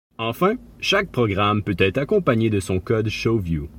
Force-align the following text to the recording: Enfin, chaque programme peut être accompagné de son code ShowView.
Enfin, 0.17 0.55
chaque 0.79 1.11
programme 1.11 1.61
peut 1.61 1.75
être 1.77 1.99
accompagné 1.99 2.49
de 2.49 2.59
son 2.59 2.79
code 2.79 3.07
ShowView. 3.09 3.69